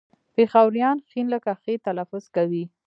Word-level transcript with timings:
پېښوريان 0.35 0.97
ښ 1.09 1.11
لکه 1.33 1.51
خ 1.61 1.63
تلفظ 1.85 2.23
کوي 2.35 2.63